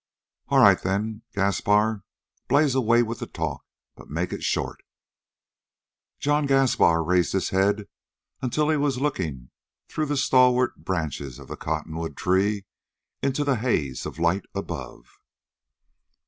"All 0.47 0.57
right 0.57 0.81
then, 0.81 1.21
Gaspar. 1.35 2.01
Blaze 2.47 2.73
away 2.73 3.03
with 3.03 3.19
the 3.19 3.27
talk, 3.27 3.63
but 3.95 4.09
make 4.09 4.33
it 4.33 4.41
short." 4.41 4.81
John 6.17 6.47
Gaspar 6.47 7.03
raised 7.03 7.33
his 7.33 7.49
head 7.49 7.87
until 8.41 8.69
he 8.71 8.77
was 8.77 8.97
looking 8.99 9.51
through 9.87 10.07
the 10.07 10.17
stalwart 10.17 10.83
branches 10.83 11.37
of 11.37 11.49
the 11.49 11.55
cottonwood 11.55 12.17
tree, 12.17 12.65
into 13.21 13.43
the 13.43 13.57
haze 13.57 14.07
of 14.07 14.17
light 14.17 14.45
above. 14.55 15.19